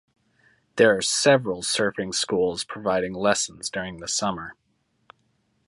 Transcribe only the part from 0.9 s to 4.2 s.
are several surfing schools providing lessons during the